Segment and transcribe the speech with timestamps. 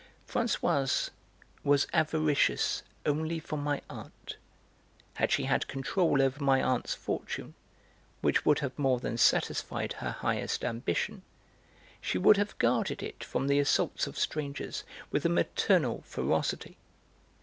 [0.27, 1.11] Françoise
[1.63, 4.37] was avaricious only for my aunt;
[5.13, 7.53] had she had control over my aunt's fortune
[8.21, 11.21] (which would have more than satisfied her highest ambition)
[12.01, 16.77] she would have guarded it from the assaults of strangers with a maternal ferocity.